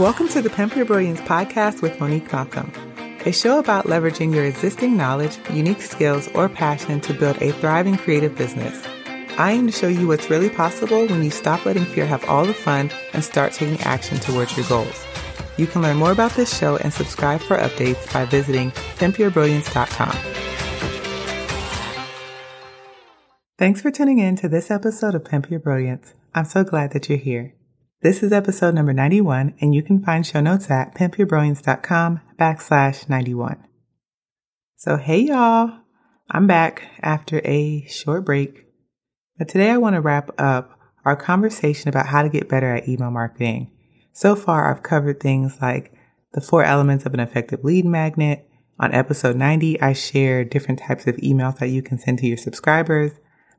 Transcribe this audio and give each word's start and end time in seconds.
Welcome 0.00 0.28
to 0.28 0.40
the 0.40 0.48
Pimp 0.48 0.74
Your 0.76 0.86
Brilliance 0.86 1.20
podcast 1.20 1.82
with 1.82 2.00
Monique 2.00 2.32
Malcolm, 2.32 2.72
a 3.26 3.32
show 3.32 3.58
about 3.58 3.84
leveraging 3.84 4.34
your 4.34 4.46
existing 4.46 4.96
knowledge, 4.96 5.36
unique 5.50 5.82
skills, 5.82 6.26
or 6.28 6.48
passion 6.48 7.02
to 7.02 7.12
build 7.12 7.36
a 7.42 7.52
thriving 7.52 7.98
creative 7.98 8.34
business. 8.34 8.82
I 9.36 9.52
aim 9.52 9.66
to 9.66 9.72
show 9.74 9.88
you 9.88 10.08
what's 10.08 10.30
really 10.30 10.48
possible 10.48 11.06
when 11.06 11.22
you 11.22 11.28
stop 11.28 11.66
letting 11.66 11.84
fear 11.84 12.06
have 12.06 12.24
all 12.30 12.46
the 12.46 12.54
fun 12.54 12.90
and 13.12 13.22
start 13.22 13.52
taking 13.52 13.78
action 13.82 14.18
towards 14.20 14.56
your 14.56 14.66
goals. 14.68 15.04
You 15.58 15.66
can 15.66 15.82
learn 15.82 15.98
more 15.98 16.12
about 16.12 16.32
this 16.32 16.58
show 16.58 16.78
and 16.78 16.90
subscribe 16.90 17.42
for 17.42 17.58
updates 17.58 18.10
by 18.10 18.24
visiting 18.24 18.70
pimpyourbrilliance.com. 18.70 20.16
Thanks 23.58 23.82
for 23.82 23.90
tuning 23.90 24.18
in 24.18 24.36
to 24.36 24.48
this 24.48 24.70
episode 24.70 25.14
of 25.14 25.26
Pimp 25.26 25.50
Your 25.50 25.60
Brilliance. 25.60 26.14
I'm 26.34 26.46
so 26.46 26.64
glad 26.64 26.92
that 26.92 27.10
you're 27.10 27.18
here. 27.18 27.52
This 28.02 28.22
is 28.22 28.32
episode 28.32 28.74
number 28.74 28.94
91, 28.94 29.56
and 29.60 29.74
you 29.74 29.82
can 29.82 30.02
find 30.02 30.26
show 30.26 30.40
notes 30.40 30.70
at 30.70 30.94
pimpyourbrilliance.com 30.94 32.22
backslash 32.38 33.06
91. 33.10 33.62
So, 34.76 34.96
hey 34.96 35.20
y'all, 35.20 35.70
I'm 36.30 36.46
back 36.46 36.84
after 37.02 37.42
a 37.44 37.84
short 37.90 38.24
break. 38.24 38.64
But 39.36 39.50
today 39.50 39.68
I 39.68 39.76
want 39.76 39.96
to 39.96 40.00
wrap 40.00 40.30
up 40.38 40.78
our 41.04 41.14
conversation 41.14 41.90
about 41.90 42.06
how 42.06 42.22
to 42.22 42.30
get 42.30 42.48
better 42.48 42.74
at 42.74 42.88
email 42.88 43.10
marketing. 43.10 43.70
So 44.14 44.34
far, 44.34 44.72
I've 44.72 44.82
covered 44.82 45.20
things 45.20 45.58
like 45.60 45.92
the 46.32 46.40
four 46.40 46.64
elements 46.64 47.04
of 47.04 47.12
an 47.12 47.20
effective 47.20 47.64
lead 47.64 47.84
magnet. 47.84 48.48
On 48.78 48.94
episode 48.94 49.36
90, 49.36 49.78
I 49.82 49.92
share 49.92 50.42
different 50.42 50.80
types 50.80 51.06
of 51.06 51.16
emails 51.16 51.58
that 51.58 51.68
you 51.68 51.82
can 51.82 51.98
send 51.98 52.20
to 52.20 52.26
your 52.26 52.38
subscribers, 52.38 53.12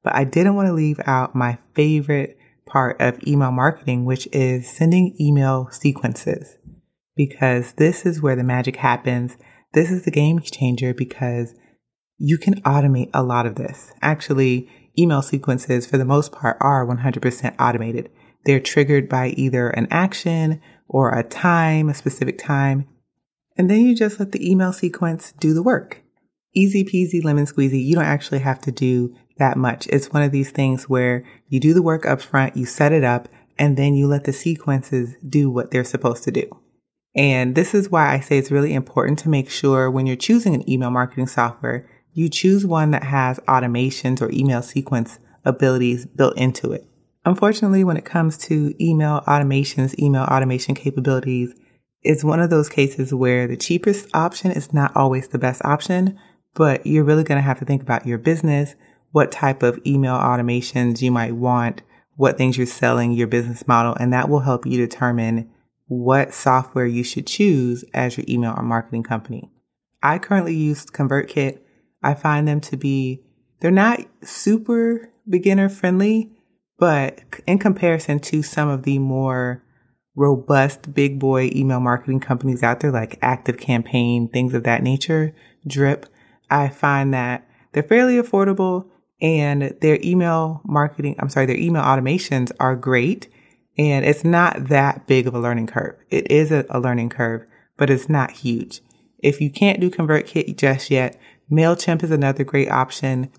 but 0.03 0.15
I 0.15 0.23
didn't 0.23 0.55
want 0.55 0.65
to 0.65 0.73
leave 0.73 0.99
out 1.05 1.35
my 1.35 1.59
favorite 1.75 2.39
part 2.71 2.99
of 3.01 3.19
email 3.27 3.51
marketing, 3.51 4.05
which 4.05 4.27
is 4.31 4.69
sending 4.69 5.15
email 5.19 5.67
sequences, 5.71 6.57
because 7.15 7.73
this 7.73 8.05
is 8.05 8.21
where 8.21 8.35
the 8.35 8.43
magic 8.43 8.77
happens. 8.77 9.35
This 9.73 9.91
is 9.91 10.03
the 10.03 10.11
game 10.11 10.39
changer 10.39 10.93
because 10.93 11.53
you 12.17 12.37
can 12.37 12.61
automate 12.61 13.09
a 13.13 13.23
lot 13.23 13.45
of 13.45 13.55
this. 13.55 13.91
Actually, 14.01 14.69
email 14.97 15.21
sequences 15.21 15.85
for 15.85 15.97
the 15.97 16.05
most 16.05 16.31
part 16.31 16.57
are 16.61 16.85
100% 16.85 17.55
automated. 17.59 18.09
They're 18.45 18.59
triggered 18.59 19.09
by 19.09 19.29
either 19.29 19.69
an 19.69 19.87
action 19.91 20.61
or 20.87 21.17
a 21.17 21.23
time, 21.23 21.89
a 21.89 21.93
specific 21.93 22.37
time. 22.37 22.87
And 23.57 23.69
then 23.69 23.81
you 23.81 23.95
just 23.95 24.19
let 24.19 24.31
the 24.31 24.49
email 24.49 24.71
sequence 24.71 25.33
do 25.39 25.53
the 25.53 25.63
work. 25.63 26.01
Easy 26.53 26.83
peasy 26.83 27.23
lemon 27.23 27.45
squeezy. 27.45 27.83
You 27.83 27.95
don't 27.95 28.05
actually 28.05 28.39
have 28.39 28.61
to 28.61 28.71
do 28.71 29.15
that 29.37 29.57
much. 29.57 29.87
It's 29.87 30.11
one 30.11 30.23
of 30.23 30.31
these 30.31 30.51
things 30.51 30.89
where 30.89 31.23
you 31.47 31.59
do 31.59 31.73
the 31.73 31.81
work 31.81 32.05
up 32.05 32.21
front, 32.21 32.55
you 32.55 32.65
set 32.65 32.91
it 32.91 33.03
up, 33.03 33.27
and 33.57 33.77
then 33.77 33.93
you 33.93 34.07
let 34.07 34.23
the 34.23 34.33
sequences 34.33 35.15
do 35.27 35.49
what 35.49 35.71
they're 35.71 35.83
supposed 35.83 36.23
to 36.23 36.31
do. 36.31 36.49
And 37.15 37.55
this 37.55 37.73
is 37.73 37.89
why 37.89 38.13
I 38.13 38.19
say 38.19 38.37
it's 38.37 38.51
really 38.51 38.73
important 38.73 39.19
to 39.19 39.29
make 39.29 39.49
sure 39.49 39.91
when 39.91 40.05
you're 40.05 40.15
choosing 40.15 40.55
an 40.55 40.69
email 40.69 40.91
marketing 40.91 41.27
software, 41.27 41.87
you 42.13 42.29
choose 42.29 42.65
one 42.65 42.91
that 42.91 43.03
has 43.03 43.39
automations 43.47 44.21
or 44.21 44.31
email 44.31 44.61
sequence 44.61 45.19
abilities 45.45 46.05
built 46.05 46.37
into 46.37 46.71
it. 46.71 46.85
Unfortunately, 47.25 47.83
when 47.83 47.97
it 47.97 48.05
comes 48.05 48.37
to 48.37 48.73
email 48.83 49.21
automations, 49.27 49.97
email 49.99 50.23
automation 50.23 50.73
capabilities, 50.73 51.53
it's 52.01 52.23
one 52.23 52.39
of 52.39 52.49
those 52.49 52.67
cases 52.67 53.13
where 53.13 53.47
the 53.47 53.57
cheapest 53.57 54.07
option 54.15 54.51
is 54.51 54.73
not 54.73 54.95
always 54.95 55.27
the 55.27 55.37
best 55.37 55.63
option, 55.63 56.17
but 56.55 56.85
you're 56.85 57.03
really 57.03 57.23
going 57.23 57.37
to 57.37 57.43
have 57.43 57.59
to 57.59 57.65
think 57.65 57.81
about 57.81 58.07
your 58.07 58.17
business, 58.17 58.75
what 59.11 59.31
type 59.31 59.63
of 59.63 59.79
email 59.85 60.15
automations 60.15 61.01
you 61.01 61.11
might 61.11 61.35
want, 61.35 61.81
what 62.15 62.37
things 62.37 62.57
you're 62.57 62.67
selling, 62.67 63.11
your 63.11 63.27
business 63.27 63.67
model, 63.67 63.95
and 63.99 64.13
that 64.13 64.29
will 64.29 64.39
help 64.39 64.65
you 64.65 64.77
determine 64.77 65.49
what 65.87 66.33
software 66.33 66.85
you 66.85 67.03
should 67.03 67.27
choose 67.27 67.83
as 67.93 68.17
your 68.17 68.25
email 68.29 68.53
or 68.55 68.63
marketing 68.63 69.03
company. 69.03 69.51
I 70.01 70.19
currently 70.19 70.55
use 70.55 70.85
ConvertKit. 70.85 71.59
I 72.01 72.13
find 72.13 72.47
them 72.47 72.61
to 72.61 72.77
be, 72.77 73.21
they're 73.59 73.71
not 73.71 73.99
super 74.23 75.09
beginner 75.29 75.69
friendly, 75.69 76.31
but 76.79 77.21
in 77.45 77.59
comparison 77.59 78.19
to 78.19 78.41
some 78.41 78.69
of 78.69 78.83
the 78.83 78.99
more 78.99 79.63
robust 80.15 80.93
big 80.93 81.19
boy 81.19 81.49
email 81.53 81.79
marketing 81.79 82.19
companies 82.19 82.63
out 82.63 82.79
there 82.79 82.91
like 82.91 83.19
Active 83.21 83.57
Campaign, 83.57 84.29
things 84.29 84.53
of 84.53 84.63
that 84.63 84.83
nature, 84.83 85.35
Drip, 85.67 86.05
I 86.49 86.69
find 86.69 87.13
that 87.13 87.47
they're 87.71 87.83
fairly 87.83 88.15
affordable 88.15 88.89
and 89.21 89.75
their 89.81 89.99
email 90.03 90.61
marketing, 90.65 91.15
I'm 91.19 91.29
sorry, 91.29 91.45
their 91.45 91.57
email 91.57 91.83
automations 91.83 92.51
are 92.59 92.75
great. 92.75 93.27
And 93.77 94.05
it's 94.05 94.23
not 94.23 94.67
that 94.67 95.07
big 95.07 95.27
of 95.27 95.33
a 95.33 95.39
learning 95.39 95.67
curve. 95.67 95.95
It 96.09 96.29
is 96.29 96.51
a, 96.51 96.65
a 96.69 96.79
learning 96.79 97.09
curve, 97.09 97.45
but 97.77 97.89
it's 97.89 98.09
not 98.09 98.31
huge. 98.31 98.81
If 99.19 99.39
you 99.39 99.49
can't 99.49 99.79
do 99.79 99.89
ConvertKit 99.89 100.57
just 100.57 100.89
yet, 100.89 101.19
MailChimp 101.51 102.03
is 102.03 102.11
another 102.11 102.43
great 102.43 102.69
option. 102.69 103.31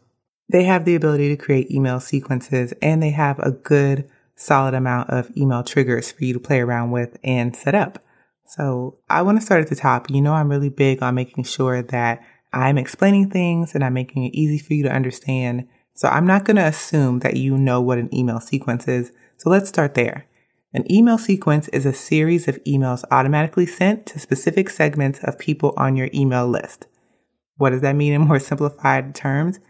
They 0.48 0.65
have 0.65 0.84
the 0.84 0.94
ability 0.94 1.28
to 1.28 1.43
create 1.43 1.70
email 1.70 2.00
sequences 2.00 2.72
and 2.81 3.03
they 3.03 3.10
have 3.10 3.38
a 3.41 3.50
good 3.50 4.09
solid 4.37 4.75
amount 4.75 5.10
of 5.10 5.31
email 5.37 5.62
triggers 5.62 6.12
for 6.12 6.25
you 6.25 6.32
to 6.32 6.41
play 6.41 6.60
around 6.60 6.91
with 6.91 7.16
and 7.22 7.54
set 7.54 7.75
up. 7.75 8.03
So 8.47 8.99
I 9.09 9.22
want 9.22 9.38
to 9.38 9.44
start 9.44 9.62
at 9.62 9.69
the 9.69 9.76
top. 9.76 10.10
You 10.10 10.20
know, 10.20 10.34
I'm 10.34 10.50
really 10.50 10.69
big 10.69 11.03
on 11.03 11.14
making 11.14 11.44
sure 11.44 11.82
that 11.82 12.22
I'm 12.52 12.78
explaining 12.78 13.30
things 13.30 13.74
and 13.74 13.84
I'm 13.84 13.94
making 13.94 14.24
it 14.24 14.34
easy 14.34 14.58
for 14.58 14.74
you 14.74 14.82
to 14.84 14.92
understand. 14.92 15.68
So 15.94 16.08
I'm 16.08 16.26
not 16.26 16.44
going 16.44 16.56
to 16.56 16.66
assume 16.66 17.20
that 17.20 17.36
you 17.36 17.56
know 17.56 17.80
what 17.80 17.98
an 17.98 18.14
email 18.14 18.40
sequence 18.40 18.88
is. 18.88 19.12
So 19.36 19.50
let's 19.50 19.68
start 19.68 19.94
there. 19.94 20.26
An 20.74 20.90
email 20.90 21.18
sequence 21.18 21.68
is 21.68 21.84
a 21.84 21.92
series 21.92 22.48
of 22.48 22.62
emails 22.64 23.04
automatically 23.10 23.66
sent 23.66 24.06
to 24.06 24.18
specific 24.18 24.70
segments 24.70 25.18
of 25.22 25.38
people 25.38 25.74
on 25.76 25.96
your 25.96 26.08
email 26.14 26.48
list. 26.48 26.86
What 27.56 27.70
does 27.70 27.82
that 27.82 27.96
mean 27.96 28.12
in 28.12 28.22
more 28.22 28.38
simplified 28.40 29.14
terms? 29.14 29.60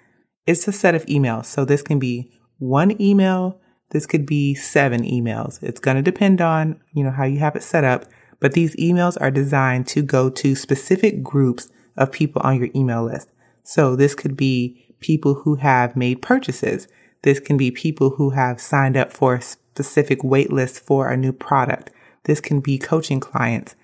It's 0.46 0.66
a 0.68 0.72
set 0.72 0.94
of 0.94 1.06
emails. 1.06 1.46
So 1.46 1.64
this 1.64 1.82
can 1.82 1.98
be 1.98 2.32
one 2.58 3.00
email. 3.00 3.60
This 3.90 4.06
could 4.06 4.26
be 4.26 4.54
seven 4.54 5.02
emails. 5.02 5.62
It's 5.62 5.80
going 5.80 5.96
to 5.96 6.02
depend 6.02 6.40
on, 6.40 6.80
you 6.92 7.04
know, 7.04 7.10
how 7.10 7.24
you 7.24 7.38
have 7.40 7.56
it 7.56 7.62
set 7.62 7.84
up. 7.84 8.06
But 8.40 8.54
these 8.54 8.74
emails 8.76 9.16
are 9.20 9.30
designed 9.30 9.86
to 9.88 10.02
go 10.02 10.30
to 10.30 10.54
specific 10.54 11.22
groups 11.22 11.68
of 11.96 12.12
people 12.12 12.42
on 12.44 12.58
your 12.58 12.68
email 12.74 13.04
list. 13.04 13.28
So 13.62 13.96
this 13.96 14.14
could 14.14 14.36
be 14.36 14.94
people 15.00 15.34
who 15.34 15.56
have 15.56 15.96
made 15.96 16.22
purchases. 16.22 16.88
This 17.22 17.40
can 17.40 17.56
be 17.56 17.70
people 17.70 18.10
who 18.10 18.30
have 18.30 18.60
signed 18.60 18.96
up 18.96 19.12
for 19.12 19.34
a 19.36 19.42
specific 19.42 20.22
wait 20.24 20.52
list 20.52 20.80
for 20.80 21.08
a 21.08 21.16
new 21.16 21.32
product. 21.32 21.90
This 22.24 22.40
can 22.40 22.60
be 22.60 22.78
coaching 22.78 23.20
clients. 23.20 23.74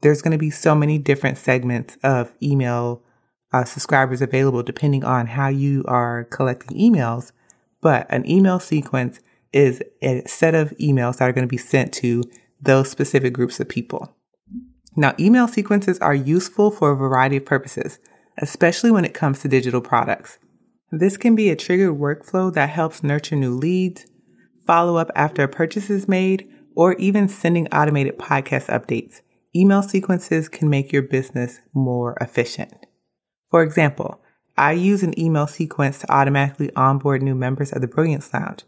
There's 0.00 0.22
going 0.22 0.32
to 0.32 0.38
be 0.38 0.50
so 0.50 0.74
many 0.74 0.98
different 0.98 1.38
segments 1.38 1.96
of 2.02 2.32
email 2.42 3.02
uh, 3.52 3.64
subscribers 3.64 4.20
available 4.20 4.62
depending 4.62 5.04
on 5.04 5.26
how 5.26 5.48
you 5.48 5.84
are 5.86 6.24
collecting 6.24 6.78
emails. 6.78 7.32
But 7.80 8.06
an 8.10 8.28
email 8.28 8.60
sequence 8.60 9.20
is 9.52 9.82
a 10.02 10.22
set 10.26 10.54
of 10.54 10.70
emails 10.78 11.18
that 11.18 11.28
are 11.28 11.32
going 11.32 11.46
to 11.46 11.50
be 11.50 11.56
sent 11.56 11.92
to 11.94 12.22
those 12.60 12.90
specific 12.90 13.32
groups 13.32 13.60
of 13.60 13.68
people. 13.68 14.15
Now, 14.96 15.14
email 15.20 15.46
sequences 15.46 15.98
are 15.98 16.14
useful 16.14 16.70
for 16.70 16.90
a 16.90 16.96
variety 16.96 17.36
of 17.36 17.44
purposes, 17.44 17.98
especially 18.38 18.90
when 18.90 19.04
it 19.04 19.12
comes 19.12 19.40
to 19.40 19.48
digital 19.48 19.82
products. 19.82 20.38
This 20.90 21.18
can 21.18 21.34
be 21.34 21.50
a 21.50 21.56
triggered 21.56 21.98
workflow 21.98 22.52
that 22.54 22.70
helps 22.70 23.02
nurture 23.02 23.36
new 23.36 23.54
leads, 23.54 24.06
follow 24.66 24.96
up 24.96 25.10
after 25.14 25.42
a 25.42 25.48
purchase 25.48 25.90
is 25.90 26.08
made, 26.08 26.48
or 26.74 26.94
even 26.94 27.28
sending 27.28 27.68
automated 27.68 28.18
podcast 28.18 28.68
updates. 28.68 29.20
Email 29.54 29.82
sequences 29.82 30.48
can 30.48 30.70
make 30.70 30.92
your 30.92 31.02
business 31.02 31.60
more 31.74 32.16
efficient. 32.20 32.72
For 33.50 33.62
example, 33.62 34.20
I 34.56 34.72
use 34.72 35.02
an 35.02 35.18
email 35.18 35.46
sequence 35.46 35.98
to 35.98 36.12
automatically 36.12 36.74
onboard 36.74 37.22
new 37.22 37.34
members 37.34 37.72
of 37.72 37.82
the 37.82 37.88
Brilliance 37.88 38.32
Lounge. 38.32 38.64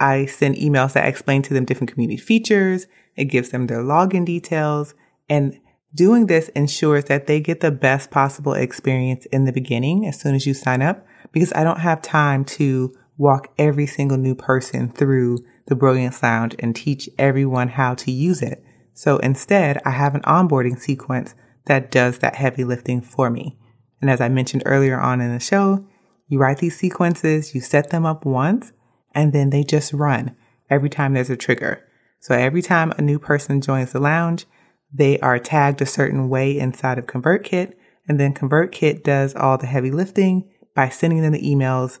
I 0.00 0.26
send 0.26 0.56
emails 0.56 0.94
that 0.94 1.06
explain 1.06 1.42
to 1.42 1.54
them 1.54 1.64
different 1.64 1.92
community 1.92 2.16
features. 2.16 2.86
It 3.16 3.26
gives 3.26 3.50
them 3.50 3.66
their 3.66 3.82
login 3.82 4.24
details 4.24 4.94
and 5.30 5.58
doing 5.94 6.26
this 6.26 6.48
ensures 6.50 7.04
that 7.04 7.26
they 7.26 7.40
get 7.40 7.60
the 7.60 7.70
best 7.70 8.10
possible 8.10 8.52
experience 8.52 9.24
in 9.26 9.44
the 9.44 9.52
beginning 9.52 10.06
as 10.06 10.20
soon 10.20 10.34
as 10.34 10.46
you 10.46 10.52
sign 10.52 10.82
up, 10.82 11.06
because 11.32 11.52
I 11.54 11.64
don't 11.64 11.80
have 11.80 12.02
time 12.02 12.44
to 12.46 12.92
walk 13.16 13.48
every 13.56 13.86
single 13.86 14.18
new 14.18 14.34
person 14.34 14.90
through 14.90 15.38
the 15.66 15.76
Brilliance 15.76 16.22
Lounge 16.22 16.54
and 16.58 16.74
teach 16.74 17.08
everyone 17.18 17.68
how 17.68 17.94
to 17.94 18.10
use 18.10 18.42
it. 18.42 18.64
So 18.92 19.18
instead, 19.18 19.80
I 19.84 19.90
have 19.90 20.14
an 20.14 20.22
onboarding 20.22 20.78
sequence 20.78 21.34
that 21.66 21.90
does 21.90 22.18
that 22.18 22.34
heavy 22.34 22.64
lifting 22.64 23.00
for 23.00 23.30
me. 23.30 23.56
And 24.00 24.10
as 24.10 24.20
I 24.20 24.28
mentioned 24.28 24.64
earlier 24.66 24.98
on 24.98 25.20
in 25.20 25.32
the 25.32 25.40
show, 25.40 25.86
you 26.28 26.38
write 26.38 26.58
these 26.58 26.78
sequences, 26.78 27.54
you 27.54 27.60
set 27.60 27.90
them 27.90 28.04
up 28.04 28.24
once, 28.24 28.72
and 29.14 29.32
then 29.32 29.50
they 29.50 29.62
just 29.64 29.92
run 29.92 30.34
every 30.68 30.88
time 30.88 31.14
there's 31.14 31.30
a 31.30 31.36
trigger. 31.36 31.84
So 32.20 32.34
every 32.34 32.62
time 32.62 32.92
a 32.92 33.02
new 33.02 33.18
person 33.18 33.60
joins 33.60 33.92
the 33.92 34.00
lounge, 34.00 34.46
they 34.92 35.18
are 35.20 35.38
tagged 35.38 35.80
a 35.80 35.86
certain 35.86 36.28
way 36.28 36.58
inside 36.58 36.98
of 36.98 37.06
ConvertKit, 37.06 37.74
and 38.08 38.18
then 38.18 38.34
ConvertKit 38.34 39.02
does 39.02 39.34
all 39.34 39.58
the 39.58 39.66
heavy 39.66 39.90
lifting 39.90 40.50
by 40.74 40.88
sending 40.88 41.22
them 41.22 41.32
the 41.32 41.42
emails, 41.42 41.98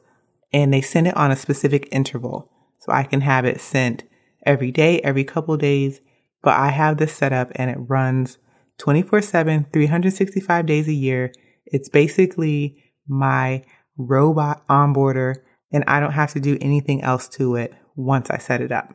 and 0.52 0.72
they 0.72 0.80
send 0.80 1.06
it 1.06 1.16
on 1.16 1.30
a 1.30 1.36
specific 1.36 1.88
interval. 1.92 2.50
So 2.80 2.92
I 2.92 3.04
can 3.04 3.20
have 3.20 3.44
it 3.44 3.60
sent 3.60 4.04
every 4.44 4.70
day, 4.70 5.00
every 5.00 5.24
couple 5.24 5.56
days, 5.56 6.00
but 6.42 6.54
I 6.54 6.68
have 6.68 6.96
this 6.96 7.14
set 7.14 7.32
up 7.32 7.52
and 7.54 7.70
it 7.70 7.76
runs 7.78 8.38
24 8.78 9.22
7, 9.22 9.66
365 9.72 10.66
days 10.66 10.88
a 10.88 10.92
year. 10.92 11.32
It's 11.66 11.88
basically 11.88 12.82
my 13.06 13.62
robot 13.98 14.66
onboarder 14.68 15.36
and 15.72 15.84
I 15.86 16.00
don't 16.00 16.12
have 16.12 16.32
to 16.32 16.40
do 16.40 16.56
anything 16.60 17.02
else 17.02 17.28
to 17.30 17.56
it 17.56 17.74
once 17.94 18.30
I 18.30 18.38
set 18.38 18.60
it 18.60 18.72
up. 18.72 18.94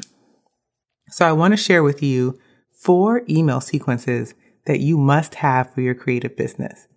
So 1.10 1.28
I 1.28 1.34
want 1.34 1.54
to 1.54 1.58
share 1.58 1.84
with 1.84 2.02
you 2.02 2.40
four 2.76 3.24
email 3.30 3.62
sequences 3.62 4.34
that 4.66 4.80
you 4.80 4.98
must 4.98 5.36
have 5.36 5.74
for 5.74 5.82
your 5.82 5.96
creative 5.96 6.36
business. 6.36 6.88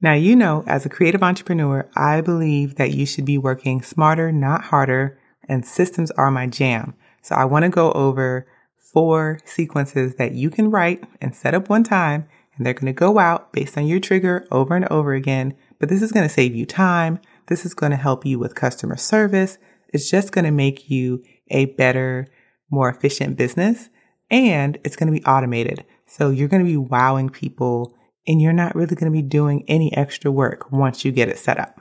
Now, 0.00 0.14
you 0.14 0.34
know, 0.34 0.64
as 0.66 0.84
a 0.84 0.88
creative 0.88 1.22
entrepreneur, 1.22 1.88
I 1.94 2.20
believe 2.20 2.74
that 2.74 2.92
you 2.92 3.06
should 3.06 3.24
be 3.24 3.38
working 3.38 3.82
smarter, 3.82 4.32
not 4.32 4.64
harder, 4.64 5.18
and 5.48 5.64
systems 5.64 6.10
are 6.12 6.30
my 6.30 6.46
jam. 6.46 6.94
So 7.22 7.36
I 7.36 7.44
want 7.44 7.64
to 7.64 7.68
go 7.68 7.92
over 7.92 8.46
four 8.76 9.38
sequences 9.44 10.16
that 10.16 10.32
you 10.32 10.50
can 10.50 10.70
write 10.70 11.04
and 11.20 11.34
set 11.34 11.54
up 11.54 11.68
one 11.68 11.84
time, 11.84 12.28
and 12.56 12.66
they're 12.66 12.74
going 12.74 12.86
to 12.86 12.92
go 12.92 13.18
out 13.18 13.52
based 13.52 13.78
on 13.78 13.86
your 13.86 14.00
trigger 14.00 14.46
over 14.50 14.74
and 14.74 14.86
over 14.88 15.14
again. 15.14 15.54
But 15.78 15.88
this 15.88 16.02
is 16.02 16.12
going 16.12 16.26
to 16.26 16.34
save 16.34 16.54
you 16.54 16.66
time. 16.66 17.20
This 17.46 17.64
is 17.64 17.72
going 17.72 17.90
to 17.90 17.96
help 17.96 18.26
you 18.26 18.38
with 18.38 18.56
customer 18.56 18.96
service. 18.96 19.56
It's 19.88 20.10
just 20.10 20.32
going 20.32 20.44
to 20.44 20.50
make 20.50 20.90
you 20.90 21.22
a 21.50 21.66
better, 21.66 22.26
more 22.70 22.88
efficient 22.88 23.36
business, 23.36 23.88
and 24.32 24.78
it's 24.82 24.96
going 24.96 25.12
to 25.12 25.18
be 25.18 25.24
automated. 25.26 25.84
So 26.06 26.30
you're 26.30 26.48
going 26.48 26.64
to 26.64 26.70
be 26.70 26.76
wowing 26.76 27.28
people 27.28 27.94
and 28.26 28.40
you're 28.40 28.52
not 28.52 28.74
really 28.74 28.96
going 28.96 29.12
to 29.12 29.16
be 29.16 29.22
doing 29.22 29.64
any 29.68 29.94
extra 29.96 30.32
work 30.32 30.72
once 30.72 31.04
you 31.04 31.12
get 31.12 31.28
it 31.28 31.38
set 31.38 31.60
up. 31.60 31.78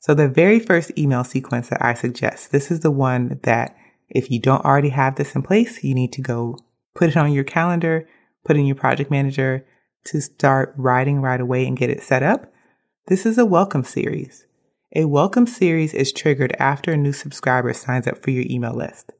So 0.00 0.14
the 0.14 0.28
very 0.28 0.58
first 0.58 0.92
email 0.98 1.24
sequence 1.24 1.68
that 1.68 1.84
I 1.84 1.94
suggest, 1.94 2.50
this 2.50 2.70
is 2.70 2.80
the 2.80 2.90
one 2.90 3.40
that 3.44 3.76
if 4.08 4.30
you 4.30 4.40
don't 4.40 4.64
already 4.64 4.88
have 4.90 5.16
this 5.16 5.34
in 5.34 5.42
place, 5.42 5.82
you 5.84 5.94
need 5.94 6.12
to 6.14 6.22
go 6.22 6.58
put 6.94 7.10
it 7.10 7.16
on 7.16 7.32
your 7.32 7.44
calendar, 7.44 8.08
put 8.44 8.56
in 8.56 8.66
your 8.66 8.76
project 8.76 9.10
manager 9.10 9.64
to 10.06 10.20
start 10.20 10.74
writing 10.76 11.20
right 11.20 11.40
away 11.40 11.66
and 11.66 11.76
get 11.76 11.90
it 11.90 12.02
set 12.02 12.22
up. 12.22 12.52
This 13.06 13.26
is 13.26 13.38
a 13.38 13.46
welcome 13.46 13.84
series. 13.84 14.46
A 14.96 15.04
welcome 15.04 15.46
series 15.46 15.92
is 15.92 16.12
triggered 16.12 16.56
after 16.58 16.92
a 16.92 16.96
new 16.96 17.12
subscriber 17.12 17.72
signs 17.74 18.06
up 18.06 18.22
for 18.22 18.30
your 18.30 18.44
email 18.48 18.74
list. 18.74 19.12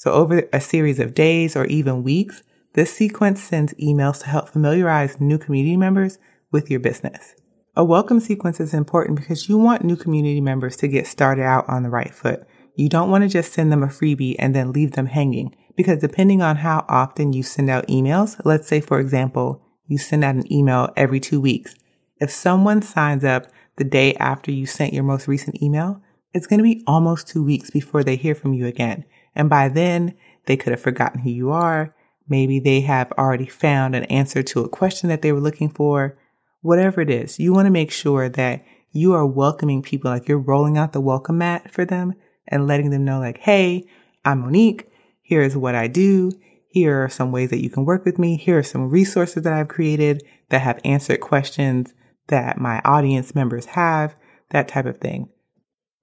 So 0.00 0.12
over 0.12 0.48
a 0.50 0.62
series 0.62 0.98
of 0.98 1.12
days 1.12 1.54
or 1.54 1.66
even 1.66 2.02
weeks, 2.02 2.42
this 2.72 2.90
sequence 2.90 3.42
sends 3.42 3.74
emails 3.74 4.20
to 4.20 4.28
help 4.28 4.48
familiarize 4.48 5.20
new 5.20 5.36
community 5.36 5.76
members 5.76 6.16
with 6.50 6.70
your 6.70 6.80
business. 6.80 7.34
A 7.76 7.84
welcome 7.84 8.18
sequence 8.18 8.60
is 8.60 8.72
important 8.72 9.20
because 9.20 9.50
you 9.50 9.58
want 9.58 9.84
new 9.84 9.96
community 9.96 10.40
members 10.40 10.74
to 10.78 10.88
get 10.88 11.06
started 11.06 11.42
out 11.42 11.68
on 11.68 11.82
the 11.82 11.90
right 11.90 12.14
foot. 12.14 12.46
You 12.76 12.88
don't 12.88 13.10
want 13.10 13.24
to 13.24 13.28
just 13.28 13.52
send 13.52 13.70
them 13.70 13.82
a 13.82 13.88
freebie 13.88 14.36
and 14.38 14.54
then 14.54 14.72
leave 14.72 14.92
them 14.92 15.04
hanging 15.04 15.54
because 15.76 15.98
depending 15.98 16.40
on 16.40 16.56
how 16.56 16.86
often 16.88 17.34
you 17.34 17.42
send 17.42 17.68
out 17.68 17.86
emails, 17.88 18.40
let's 18.46 18.68
say, 18.68 18.80
for 18.80 19.00
example, 19.00 19.60
you 19.86 19.98
send 19.98 20.24
out 20.24 20.34
an 20.34 20.50
email 20.50 20.88
every 20.96 21.20
two 21.20 21.42
weeks. 21.42 21.74
If 22.22 22.30
someone 22.30 22.80
signs 22.80 23.22
up 23.22 23.48
the 23.76 23.84
day 23.84 24.14
after 24.14 24.50
you 24.50 24.64
sent 24.64 24.94
your 24.94 25.04
most 25.04 25.28
recent 25.28 25.62
email, 25.62 26.00
it's 26.32 26.46
going 26.46 26.58
to 26.58 26.64
be 26.64 26.82
almost 26.86 27.28
two 27.28 27.44
weeks 27.44 27.70
before 27.70 28.02
they 28.02 28.16
hear 28.16 28.34
from 28.34 28.54
you 28.54 28.66
again. 28.66 29.04
And 29.34 29.48
by 29.48 29.68
then, 29.68 30.14
they 30.46 30.56
could 30.56 30.72
have 30.72 30.80
forgotten 30.80 31.20
who 31.20 31.30
you 31.30 31.50
are. 31.50 31.94
Maybe 32.28 32.60
they 32.60 32.80
have 32.82 33.12
already 33.12 33.46
found 33.46 33.94
an 33.94 34.04
answer 34.04 34.42
to 34.42 34.60
a 34.60 34.68
question 34.68 35.08
that 35.08 35.22
they 35.22 35.32
were 35.32 35.40
looking 35.40 35.70
for. 35.70 36.18
Whatever 36.62 37.00
it 37.00 37.10
is, 37.10 37.38
you 37.38 37.52
want 37.52 37.66
to 37.66 37.70
make 37.70 37.90
sure 37.90 38.28
that 38.28 38.64
you 38.92 39.14
are 39.14 39.26
welcoming 39.26 39.82
people, 39.82 40.10
like 40.10 40.28
you're 40.28 40.38
rolling 40.38 40.76
out 40.76 40.92
the 40.92 41.00
welcome 41.00 41.38
mat 41.38 41.70
for 41.72 41.84
them 41.84 42.14
and 42.48 42.66
letting 42.66 42.90
them 42.90 43.04
know, 43.04 43.20
like, 43.20 43.38
hey, 43.38 43.86
I'm 44.24 44.40
Monique. 44.40 44.90
Here 45.22 45.42
is 45.42 45.56
what 45.56 45.74
I 45.74 45.86
do. 45.86 46.32
Here 46.68 47.04
are 47.04 47.08
some 47.08 47.32
ways 47.32 47.50
that 47.50 47.62
you 47.62 47.70
can 47.70 47.84
work 47.84 48.04
with 48.04 48.18
me. 48.18 48.36
Here 48.36 48.58
are 48.58 48.62
some 48.62 48.90
resources 48.90 49.42
that 49.44 49.52
I've 49.52 49.68
created 49.68 50.22
that 50.50 50.60
have 50.60 50.80
answered 50.84 51.20
questions 51.20 51.94
that 52.28 52.58
my 52.58 52.80
audience 52.84 53.34
members 53.34 53.66
have, 53.66 54.14
that 54.50 54.68
type 54.68 54.86
of 54.86 54.98
thing. 54.98 55.28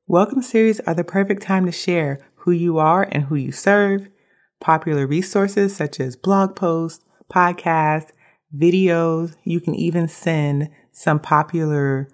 Welcome 0.08 0.42
series 0.42 0.80
are 0.82 0.94
the 0.94 1.04
perfect 1.04 1.42
time 1.42 1.66
to 1.66 1.72
share 1.72 2.27
who 2.48 2.54
you 2.54 2.78
are 2.78 3.06
and 3.12 3.26
who 3.26 3.36
you 3.36 3.52
serve, 3.52 4.08
popular 4.62 5.06
resources 5.06 5.76
such 5.76 6.00
as 6.00 6.16
blog 6.16 6.56
posts, 6.56 7.04
podcasts, 7.30 8.12
videos. 8.56 9.36
You 9.44 9.60
can 9.60 9.76
even 9.76 10.08
send 10.08 10.70
some 10.94 11.20
popular 11.20 12.08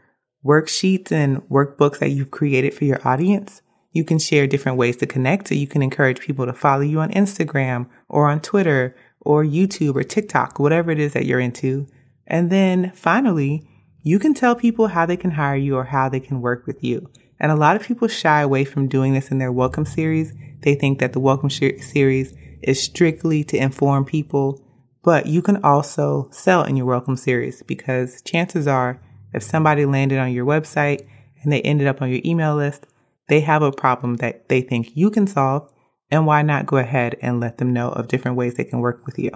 worksheets 0.43 1.11
and 1.11 1.37
workbooks 1.49 1.99
that 1.99 2.09
you've 2.09 2.31
created 2.31 2.73
for 2.73 2.83
your 2.83 3.07
audience. 3.07 3.61
You 3.91 4.03
can 4.03 4.17
share 4.17 4.47
different 4.47 4.79
ways 4.79 4.97
to 4.97 5.05
connect. 5.05 5.49
So 5.49 5.53
you 5.53 5.67
can 5.67 5.83
encourage 5.83 6.19
people 6.19 6.47
to 6.47 6.53
follow 6.53 6.81
you 6.81 6.99
on 6.99 7.11
Instagram 7.11 7.87
or 8.09 8.27
on 8.27 8.41
Twitter 8.41 8.95
or 9.21 9.43
YouTube 9.43 9.95
or 9.95 10.03
TikTok, 10.03 10.57
whatever 10.57 10.89
it 10.89 10.99
is 10.99 11.13
that 11.13 11.27
you're 11.27 11.39
into. 11.39 11.85
And 12.25 12.49
then 12.49 12.91
finally, 12.95 13.69
you 14.01 14.17
can 14.17 14.33
tell 14.33 14.55
people 14.55 14.87
how 14.87 15.05
they 15.05 15.15
can 15.15 15.29
hire 15.29 15.55
you 15.55 15.75
or 15.75 15.83
how 15.83 16.09
they 16.09 16.19
can 16.19 16.41
work 16.41 16.65
with 16.65 16.83
you. 16.83 17.07
And 17.43 17.51
a 17.51 17.57
lot 17.57 17.75
of 17.75 17.83
people 17.83 18.07
shy 18.07 18.39
away 18.39 18.63
from 18.63 18.87
doing 18.87 19.13
this 19.13 19.29
in 19.29 19.37
their 19.37 19.51
welcome 19.51 19.83
series. 19.83 20.33
They 20.61 20.75
think 20.75 20.99
that 20.99 21.11
the 21.11 21.19
welcome 21.19 21.49
sh- 21.49 21.81
series 21.81 22.33
is 22.61 22.81
strictly 22.81 23.43
to 23.43 23.57
inform 23.57 24.05
people, 24.05 24.63
but 25.03 25.25
you 25.25 25.41
can 25.41 25.61
also 25.61 26.29
sell 26.31 26.63
in 26.63 26.77
your 26.77 26.85
welcome 26.85 27.17
series 27.17 27.61
because 27.63 28.21
chances 28.21 28.65
are 28.65 29.01
if 29.33 29.43
somebody 29.43 29.83
landed 29.85 30.19
on 30.19 30.31
your 30.31 30.45
website 30.45 31.05
and 31.41 31.51
they 31.51 31.61
ended 31.63 31.85
up 31.85 32.01
on 32.01 32.09
your 32.09 32.21
email 32.23 32.55
list, 32.55 32.87
they 33.27 33.41
have 33.41 33.61
a 33.61 33.73
problem 33.73 34.15
that 34.15 34.47
they 34.47 34.61
think 34.61 34.95
you 34.95 35.11
can 35.11 35.27
solve. 35.27 35.69
And 36.09 36.25
why 36.25 36.43
not 36.43 36.65
go 36.65 36.77
ahead 36.77 37.17
and 37.21 37.41
let 37.41 37.57
them 37.57 37.73
know 37.73 37.89
of 37.89 38.07
different 38.07 38.37
ways 38.37 38.53
they 38.53 38.63
can 38.63 38.79
work 38.79 39.05
with 39.05 39.19
you? 39.19 39.31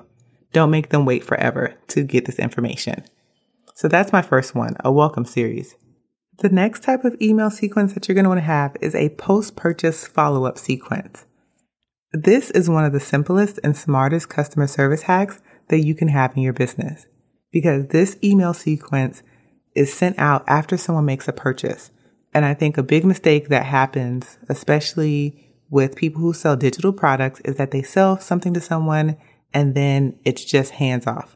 Don't 0.54 0.72
make 0.72 0.90
them 0.90 1.04
wait 1.04 1.26
forever 1.26 1.76
to 1.90 2.04
get 2.04 2.24
this 2.24 2.40
information. 2.40 3.04
So 3.76 3.90
that's 3.90 4.14
my 4.14 4.22
first 4.22 4.56
one, 4.56 4.78
a 4.86 4.94
welcome 4.94 5.26
series. 5.26 5.76
The 6.40 6.50
next 6.50 6.84
type 6.84 7.04
of 7.04 7.20
email 7.20 7.50
sequence 7.50 7.94
that 7.94 8.08
you're 8.08 8.14
going 8.14 8.26
to 8.26 8.30
want 8.30 8.42
to 8.42 8.46
have 8.46 8.78
is 8.80 8.94
a 8.94 9.10
post 9.10 9.56
purchase 9.56 10.06
follow 10.06 10.46
up 10.46 10.60
sequence. 10.60 11.26
This 12.14 12.52
is 12.52 12.70
one 12.70 12.86
of 12.86 12.94
the 12.94 13.00
simplest 13.00 13.60
and 13.64 13.76
smartest 13.76 14.30
customer 14.30 14.68
service 14.68 15.04
hacks 15.04 15.42
that 15.70 15.84
you 15.84 15.96
can 15.96 16.10
have 16.10 16.38
in 16.38 16.44
your 16.44 16.54
business 16.54 17.08
because 17.52 17.88
this 17.88 18.18
email 18.24 18.54
sequence 18.54 19.24
is 19.76 19.92
sent 19.92 20.18
out 20.20 20.44
after 20.48 20.78
someone 20.78 21.06
makes 21.06 21.28
a 21.28 21.34
purchase. 21.34 21.90
And 22.36 22.46
I 22.46 22.54
think 22.54 22.78
a 22.78 22.84
big 22.84 23.04
mistake 23.04 23.50
that 23.50 23.66
happens, 23.66 24.38
especially 24.48 25.56
with 25.72 25.96
people 25.96 26.22
who 26.22 26.34
sell 26.34 26.56
digital 26.56 26.94
products, 26.94 27.40
is 27.42 27.56
that 27.56 27.72
they 27.72 27.82
sell 27.82 28.20
something 28.20 28.54
to 28.54 28.62
someone 28.62 29.18
and 29.56 29.74
then 29.74 30.20
it's 30.24 30.46
just 30.46 30.74
hands 30.74 31.08
off. 31.08 31.36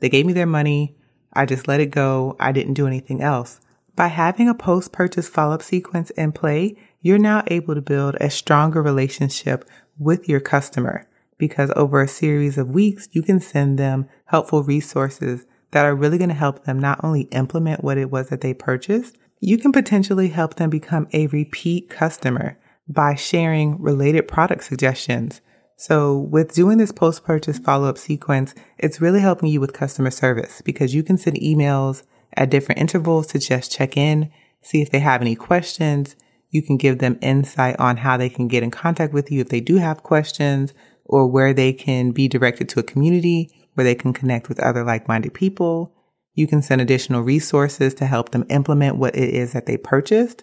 They 0.00 0.08
gave 0.08 0.24
me 0.24 0.34
their 0.34 0.46
money. 0.46 0.96
I 1.32 1.46
just 1.46 1.66
let 1.66 1.80
it 1.80 1.90
go. 1.90 2.36
I 2.38 2.52
didn't 2.52 2.74
do 2.74 2.86
anything 2.86 3.22
else. 3.22 3.60
By 3.96 4.08
having 4.08 4.46
a 4.46 4.54
post 4.54 4.92
purchase 4.92 5.26
follow 5.26 5.54
up 5.54 5.62
sequence 5.62 6.10
in 6.10 6.32
play, 6.32 6.76
you're 7.00 7.18
now 7.18 7.42
able 7.46 7.74
to 7.74 7.80
build 7.80 8.14
a 8.20 8.28
stronger 8.28 8.82
relationship 8.82 9.66
with 9.98 10.28
your 10.28 10.40
customer 10.40 11.08
because 11.38 11.72
over 11.74 12.02
a 12.02 12.08
series 12.08 12.58
of 12.58 12.68
weeks, 12.68 13.08
you 13.12 13.22
can 13.22 13.40
send 13.40 13.78
them 13.78 14.06
helpful 14.26 14.62
resources 14.62 15.46
that 15.70 15.86
are 15.86 15.94
really 15.94 16.18
going 16.18 16.28
to 16.28 16.34
help 16.34 16.64
them 16.64 16.78
not 16.78 17.02
only 17.02 17.22
implement 17.32 17.82
what 17.82 17.96
it 17.96 18.10
was 18.10 18.28
that 18.28 18.42
they 18.42 18.52
purchased, 18.52 19.16
you 19.40 19.56
can 19.56 19.72
potentially 19.72 20.28
help 20.28 20.54
them 20.56 20.68
become 20.68 21.08
a 21.14 21.26
repeat 21.28 21.88
customer 21.88 22.58
by 22.88 23.14
sharing 23.14 23.80
related 23.80 24.28
product 24.28 24.64
suggestions. 24.64 25.40
So 25.76 26.18
with 26.18 26.54
doing 26.54 26.78
this 26.78 26.92
post 26.92 27.24
purchase 27.24 27.58
follow 27.58 27.88
up 27.88 27.98
sequence, 27.98 28.54
it's 28.78 29.00
really 29.00 29.20
helping 29.20 29.48
you 29.48 29.60
with 29.60 29.72
customer 29.72 30.10
service 30.10 30.62
because 30.62 30.94
you 30.94 31.02
can 31.02 31.18
send 31.18 31.36
emails 31.36 32.02
at 32.36 32.50
different 32.50 32.80
intervals 32.80 33.26
to 33.28 33.38
just 33.38 33.72
check 33.72 33.96
in, 33.96 34.30
see 34.62 34.82
if 34.82 34.90
they 34.90 35.00
have 35.00 35.20
any 35.20 35.34
questions. 35.34 36.16
You 36.50 36.62
can 36.62 36.76
give 36.76 36.98
them 36.98 37.18
insight 37.20 37.76
on 37.78 37.98
how 37.98 38.16
they 38.16 38.28
can 38.28 38.48
get 38.48 38.62
in 38.62 38.70
contact 38.70 39.12
with 39.12 39.30
you 39.30 39.40
if 39.40 39.48
they 39.48 39.60
do 39.60 39.76
have 39.76 40.02
questions 40.02 40.72
or 41.04 41.26
where 41.26 41.52
they 41.52 41.72
can 41.72 42.12
be 42.12 42.28
directed 42.28 42.68
to 42.70 42.80
a 42.80 42.84
community 42.84 43.50
where 43.74 43.84
they 43.84 43.94
can 43.94 44.12
connect 44.12 44.48
with 44.48 44.60
other 44.60 44.84
like-minded 44.84 45.34
people. 45.34 45.92
You 46.34 46.46
can 46.46 46.62
send 46.62 46.80
additional 46.80 47.22
resources 47.22 47.94
to 47.94 48.06
help 48.06 48.30
them 48.30 48.46
implement 48.48 48.96
what 48.96 49.14
it 49.14 49.30
is 49.30 49.52
that 49.52 49.66
they 49.66 49.76
purchased. 49.76 50.42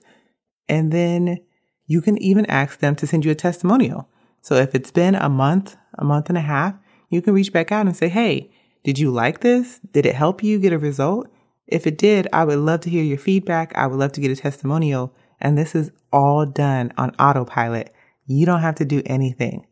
And 0.70 0.92
then 0.92 1.40
you 1.86 2.02
can 2.02 2.18
even 2.20 2.46
ask 2.46 2.80
them 2.80 2.96
to 2.96 3.08
send 3.08 3.26
you 3.26 3.32
a 3.32 3.36
testimonial. 3.36 4.08
So 4.42 4.56
if 4.56 4.76
it's 4.76 4.92
been 4.92 5.16
a 5.16 5.30
month, 5.30 5.76
a 5.98 6.06
month 6.06 6.30
and 6.30 6.38
a 6.38 6.42
half, 6.42 6.76
you 7.10 7.22
can 7.22 7.34
reach 7.34 7.54
back 7.54 7.72
out 7.72 7.86
and 7.86 7.96
say, 7.96 8.10
Hey, 8.10 8.52
did 8.84 9.00
you 9.00 9.12
like 9.12 9.42
this? 9.42 9.80
Did 9.92 10.06
it 10.06 10.16
help 10.16 10.44
you 10.44 10.60
get 10.60 10.74
a 10.74 10.80
result? 10.80 11.28
If 11.68 11.88
it 11.88 11.98
did, 11.98 12.28
I 12.34 12.44
would 12.44 12.60
love 12.60 12.82
to 12.82 12.90
hear 12.90 13.04
your 13.04 13.18
feedback. 13.18 13.76
I 13.76 13.88
would 13.88 14.00
love 14.00 14.12
to 14.14 14.22
get 14.22 14.32
a 14.32 14.36
testimonial. 14.36 15.16
And 15.40 15.58
this 15.58 15.76
is 15.76 15.92
all 16.12 16.46
done 16.46 16.94
on 16.98 17.16
autopilot. 17.20 17.94
You 18.26 18.46
don't 18.46 18.62
have 18.62 18.76
to 18.76 18.86
do 18.86 19.02
anything. 19.06 19.66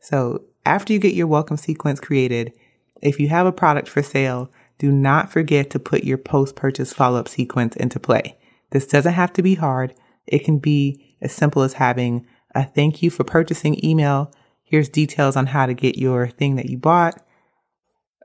So 0.00 0.44
after 0.64 0.92
you 0.92 0.98
get 0.98 1.14
your 1.14 1.26
welcome 1.26 1.56
sequence 1.56 2.00
created, 2.00 2.52
if 3.02 3.20
you 3.20 3.28
have 3.28 3.46
a 3.46 3.52
product 3.52 3.88
for 3.88 4.02
sale, 4.02 4.50
do 4.78 4.92
not 4.92 5.30
forget 5.30 5.70
to 5.70 5.78
put 5.78 6.04
your 6.04 6.18
post 6.18 6.56
purchase 6.56 6.92
follow 6.92 7.18
up 7.18 7.28
sequence 7.28 7.76
into 7.76 7.98
play. 7.98 8.38
This 8.70 8.86
doesn't 8.86 9.14
have 9.14 9.32
to 9.34 9.42
be 9.42 9.54
hard. 9.54 9.94
It 10.26 10.44
can 10.44 10.58
be 10.58 11.16
as 11.20 11.32
simple 11.32 11.62
as 11.62 11.74
having 11.74 12.26
a 12.54 12.64
thank 12.64 13.02
you 13.02 13.10
for 13.10 13.24
purchasing 13.24 13.84
email. 13.84 14.32
Here's 14.62 14.88
details 14.88 15.36
on 15.36 15.46
how 15.46 15.66
to 15.66 15.74
get 15.74 15.98
your 15.98 16.28
thing 16.28 16.56
that 16.56 16.68
you 16.68 16.78
bought. 16.78 17.22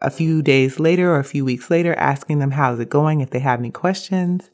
A 0.04 0.12
few 0.12 0.42
days 0.42 0.80
later 0.80 1.12
or 1.14 1.20
a 1.20 1.24
few 1.24 1.46
weeks 1.46 1.70
later, 1.72 1.96
asking 1.96 2.40
them 2.40 2.52
how's 2.52 2.80
it 2.80 2.90
going 2.90 3.22
if 3.22 3.30
they 3.30 3.40
have 3.40 3.60
any 3.60 3.72
questions. 3.72 4.50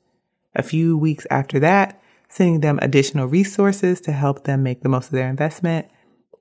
A 0.55 0.63
few 0.63 0.97
weeks 0.97 1.25
after 1.29 1.59
that, 1.59 2.01
sending 2.29 2.59
them 2.61 2.79
additional 2.81 3.27
resources 3.27 3.99
to 4.01 4.11
help 4.11 4.43
them 4.43 4.63
make 4.63 4.81
the 4.81 4.89
most 4.89 5.07
of 5.07 5.11
their 5.11 5.29
investment. 5.29 5.87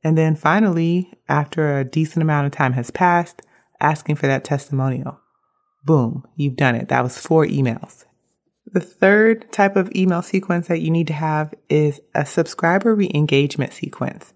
And 0.04 0.16
then 0.16 0.36
finally, 0.36 1.12
after 1.28 1.78
a 1.78 1.84
decent 1.84 2.22
amount 2.22 2.46
of 2.46 2.52
time 2.52 2.74
has 2.74 2.90
passed, 2.90 3.42
asking 3.80 4.16
for 4.16 4.26
that 4.26 4.44
testimonial. 4.44 5.18
Boom, 5.84 6.24
you've 6.36 6.56
done 6.56 6.74
it. 6.74 6.88
That 6.88 7.02
was 7.02 7.18
four 7.18 7.46
emails. 7.46 8.04
The 8.70 8.80
third 8.80 9.50
type 9.50 9.76
of 9.76 9.90
email 9.96 10.20
sequence 10.20 10.68
that 10.68 10.80
you 10.80 10.90
need 10.90 11.06
to 11.06 11.14
have 11.14 11.54
is 11.70 12.00
a 12.14 12.26
subscriber 12.26 12.94
re 12.94 13.10
engagement 13.14 13.72
sequence. 13.72 14.34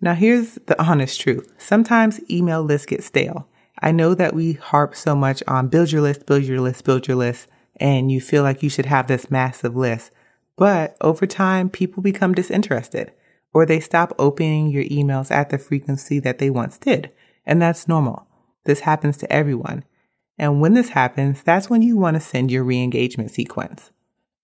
Now, 0.00 0.14
here's 0.14 0.54
the 0.66 0.80
honest 0.80 1.20
truth. 1.20 1.52
Sometimes 1.58 2.20
email 2.30 2.62
lists 2.62 2.86
get 2.86 3.02
stale. 3.02 3.48
I 3.82 3.90
know 3.90 4.14
that 4.14 4.34
we 4.34 4.52
harp 4.52 4.94
so 4.94 5.16
much 5.16 5.42
on 5.48 5.68
build 5.68 5.90
your 5.90 6.00
list, 6.00 6.24
build 6.24 6.44
your 6.44 6.60
list, 6.60 6.84
build 6.84 7.08
your 7.08 7.16
list, 7.16 7.48
and 7.76 8.12
you 8.12 8.20
feel 8.20 8.44
like 8.44 8.62
you 8.62 8.70
should 8.70 8.86
have 8.86 9.08
this 9.08 9.30
massive 9.30 9.74
list. 9.74 10.12
But 10.56 10.96
over 11.00 11.26
time, 11.26 11.68
people 11.68 12.02
become 12.02 12.32
disinterested 12.32 13.12
or 13.52 13.66
they 13.66 13.80
stop 13.80 14.14
opening 14.18 14.68
your 14.68 14.84
emails 14.84 15.30
at 15.30 15.50
the 15.50 15.58
frequency 15.58 16.20
that 16.20 16.38
they 16.38 16.48
once 16.48 16.78
did. 16.78 17.10
And 17.44 17.60
that's 17.60 17.88
normal. 17.88 18.26
This 18.64 18.80
happens 18.80 19.16
to 19.18 19.32
everyone. 19.32 19.84
And 20.38 20.60
when 20.60 20.74
this 20.74 20.90
happens, 20.90 21.42
that's 21.42 21.68
when 21.68 21.82
you 21.82 21.96
want 21.96 22.14
to 22.14 22.20
send 22.20 22.50
your 22.50 22.64
re-engagement 22.64 23.30
sequence. 23.30 23.90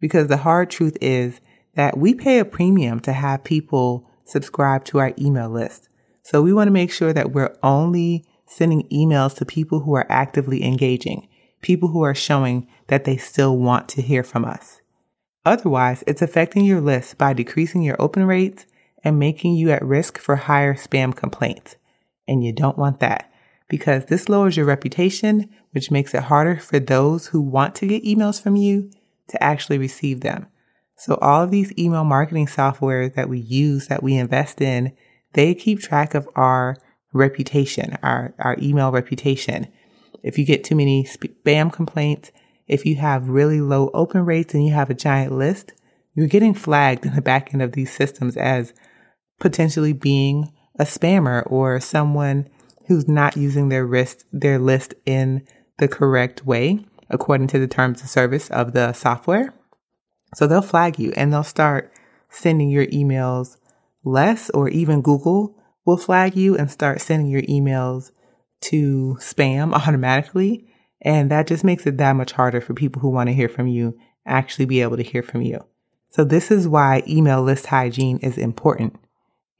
Because 0.01 0.27
the 0.27 0.39
hard 0.39 0.71
truth 0.71 0.97
is 1.01 1.41
that 1.75 1.97
we 1.97 2.15
pay 2.15 2.41
a 2.41 2.45
premium 2.45 3.01
to 3.01 3.13
have 3.13 3.45
people 3.45 4.09
subscribe 4.25 4.85
to 4.87 4.99
our 4.99 5.15
email 5.19 5.49
list. 5.49 5.89
So 6.23 6.43
we 6.43 6.53
want 6.53 6.67
to 6.67 6.73
make 6.73 6.93
sure 6.93 7.13
that 7.13 7.33
we're 7.33 7.57
only 7.63 8.27
sending 8.49 8.89
emails 8.89 9.37
to 9.37 9.45
people 9.45 9.81
who 9.81 9.95
are 9.95 10.07
actively 10.11 10.65
engaging, 10.65 11.29
people 11.61 11.89
who 11.89 12.03
are 12.03 12.15
showing 12.15 12.67
that 12.89 13.05
they 13.05 13.17
still 13.17 13.57
want 13.57 13.89
to 13.91 14.03
hear 14.03 14.23
from 14.23 14.45
us. 14.45 14.81
Otherwise, 15.45 16.03
it's 16.07 16.23
affecting 16.23 16.65
your 16.65 16.81
list 16.81 17.17
by 17.19 17.33
decreasing 17.33 17.83
your 17.83 18.01
open 18.01 18.25
rates 18.25 18.67
and 19.05 19.19
making 19.19 19.55
you 19.55 19.71
at 19.71 19.85
risk 19.85 20.19
for 20.19 20.37
higher 20.37 20.75
spam 20.75 21.15
complaints. 21.15 21.77
And 22.27 22.45
you 22.45 22.53
don't 22.53 22.77
want 22.77 23.01
that 23.01 23.31
because 23.69 24.07
this 24.07 24.29
lowers 24.29 24.57
your 24.57 24.67
reputation, 24.67 25.49
which 25.71 25.91
makes 25.91 26.15
it 26.15 26.25
harder 26.25 26.57
for 26.57 26.79
those 26.79 27.29
who 27.29 27.41
want 27.41 27.75
to 27.77 27.87
get 27.87 28.05
emails 28.05 28.43
from 28.43 28.57
you 28.57 28.91
to 29.29 29.43
actually 29.43 29.79
receive 29.79 30.21
them. 30.21 30.47
So 30.97 31.17
all 31.17 31.43
of 31.43 31.51
these 31.51 31.73
email 31.79 32.05
marketing 32.05 32.49
software 32.49 33.09
that 33.11 33.29
we 33.29 33.39
use, 33.39 33.87
that 33.87 34.03
we 34.03 34.17
invest 34.17 34.61
in, 34.61 34.93
they 35.35 35.55
keep 35.55 35.81
track 35.81 36.15
of 36.15 36.29
our 36.35 36.77
reputation, 37.13 37.97
our, 38.03 38.35
our 38.39 38.57
email 38.61 38.93
reputation. 38.93 39.69
If 40.23 40.39
you 40.39 40.45
get 40.45 40.65
too 40.65 40.77
many 40.77 41.05
spam 41.05 41.73
complaints, 41.73 42.33
if 42.67 42.85
you 42.85 42.97
have 42.97 43.29
really 43.29 43.61
low 43.61 43.91
open 43.95 44.25
rates 44.25 44.55
and 44.55 44.67
you 44.67 44.73
have 44.75 44.91
a 44.91 44.95
giant 44.95 45.33
list, 45.33 45.73
you're 46.15 46.27
getting 46.27 46.55
flagged 46.55 47.07
in 47.07 47.15
the 47.15 47.23
back 47.23 47.53
end 47.53 47.63
of 47.63 47.73
these 47.73 47.93
systems 47.93 48.37
as 48.37 48.75
potentially 49.39 49.93
being 49.93 50.53
a 50.79 50.85
spammer 50.85 51.43
or 51.51 51.81
someone 51.81 52.49
who's 52.87 53.09
not 53.09 53.37
using 53.37 53.69
their 53.69 53.87
list, 53.87 54.25
their 54.33 54.59
list 54.59 54.95
in 55.07 55.47
the 55.79 55.89
correct 55.89 56.45
way 56.45 56.85
according 57.11 57.47
to 57.49 57.59
the 57.59 57.69
terms 57.69 58.03
of 58.03 58.09
service 58.09 58.51
of 58.51 58.73
the 58.73 58.93
software. 58.93 59.55
So 60.35 60.47
they'll 60.47 60.63
flag 60.63 60.99
you 60.99 61.13
and 61.17 61.33
they'll 61.33 61.43
start 61.43 61.93
sending 62.29 62.69
your 62.69 62.87
emails 62.87 63.57
less 64.05 64.51
or 64.51 64.69
even 64.69 65.01
Google 65.01 65.58
will 65.89 65.97
flag 65.97 66.37
you 66.37 66.55
and 66.55 66.71
start 66.71 67.01
sending 67.01 67.31
your 67.31 67.41
emails 67.45 68.11
to 68.61 69.17
spam 69.21 69.73
automatically. 69.73 70.69
And 71.01 71.31
that 71.31 71.47
just 71.47 71.65
makes 71.65 71.87
it 71.87 71.97
that 71.97 72.13
much 72.13 72.33
harder 72.33 72.61
for 72.61 72.75
people 72.75 73.01
who 73.01 73.09
want 73.09 73.31
to 73.31 73.35
hear 73.35 73.49
from 73.49 73.69
you 73.69 73.97
actually 74.27 74.67
be 74.67 74.83
able 74.83 74.99
to 74.99 75.03
hear 75.03 75.23
from 75.23 75.41
you. 75.41 75.65
So 76.11 76.25
this 76.25 76.51
is 76.51 76.69
why 76.69 77.03
email 77.09 77.43
list 77.43 77.65
hygiene 77.65 78.19
is 78.19 78.37
important. 78.37 78.97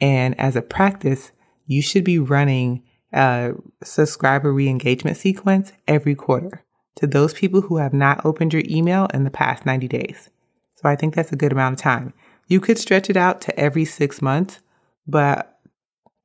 And 0.03 0.39
as 0.39 0.55
a 0.55 0.61
practice, 0.61 1.33
you 1.65 1.81
should 1.81 2.05
be 2.05 2.19
running 2.19 2.83
a 3.11 3.53
subscriber 3.83 4.53
re-engagement 4.53 5.17
sequence 5.17 5.73
every 5.87 6.15
quarter 6.15 6.63
to 6.97 7.07
those 7.07 7.33
people 7.33 7.63
who 7.63 7.79
have 7.79 7.95
not 7.95 8.23
opened 8.27 8.53
your 8.53 8.65
email 8.67 9.09
in 9.15 9.25
the 9.25 9.31
past 9.31 9.65
90 9.65 9.89
days. 9.89 10.29
So 10.75 10.91
I 10.91 10.95
think 10.95 11.15
that's 11.15 11.33
a 11.33 11.37
good 11.37 11.53
amount 11.53 11.77
of 11.77 11.81
time. 11.81 12.13
You 12.49 12.61
could 12.61 12.77
stretch 12.77 13.09
it 13.09 13.17
out 13.17 13.41
to 13.43 13.59
every 13.59 13.87
six 13.87 14.21
months, 14.21 14.61
but 15.07 15.58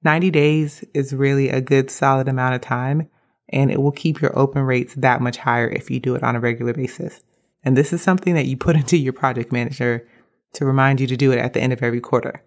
90 0.03 0.31
days 0.31 0.83
is 0.93 1.13
really 1.13 1.49
a 1.49 1.61
good 1.61 1.89
solid 1.89 2.27
amount 2.27 2.55
of 2.55 2.61
time 2.61 3.09
and 3.49 3.71
it 3.71 3.81
will 3.81 3.91
keep 3.91 4.21
your 4.21 4.37
open 4.37 4.63
rates 4.63 4.95
that 4.95 5.21
much 5.21 5.37
higher 5.37 5.67
if 5.67 5.91
you 5.91 5.99
do 5.99 6.15
it 6.15 6.23
on 6.23 6.35
a 6.35 6.39
regular 6.39 6.73
basis. 6.73 7.21
And 7.63 7.77
this 7.77 7.93
is 7.93 8.01
something 8.01 8.33
that 8.33 8.47
you 8.47 8.57
put 8.57 8.75
into 8.81 8.97
your 8.97 9.13
project 9.13 9.51
manager 9.51 10.07
to 10.53 10.65
remind 10.65 10.99
you 10.99 11.07
to 11.07 11.17
do 11.17 11.31
it 11.31 11.39
at 11.39 11.53
the 11.53 11.61
end 11.61 11.73
of 11.73 11.81
every 11.81 12.01
quarter. 12.01 12.43